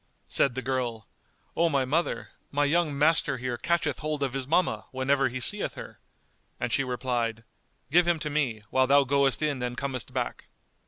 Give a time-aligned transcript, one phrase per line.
[0.27, 1.07] '"Said the girl,
[1.55, 5.75] "O my mother, my young master here catcheth hold of his mamma, whenever he seeth
[5.75, 5.99] her;"
[6.59, 7.43] and she replied
[7.91, 10.45] "Give him to me, whilst thou goest in and comest back."